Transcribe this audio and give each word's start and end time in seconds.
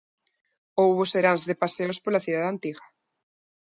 Houbo 0.81 1.03
seráns 1.13 1.43
de 1.49 1.55
paseos 1.63 1.97
pola 2.03 2.23
cidade 2.25 2.51
antiga. 2.53 2.83